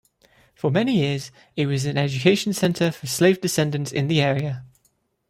[0.55, 4.65] For many years, it was an education center for slave descendants in the area.